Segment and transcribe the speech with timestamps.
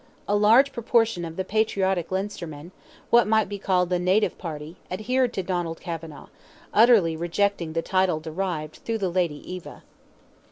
[0.27, 5.79] A large proportion of the patriotic Leinstermen—what might be called the native party—adhered to Donald
[5.79, 6.29] Kavanagh,
[6.73, 9.83] utterly rejecting the title derived through the lady Eva.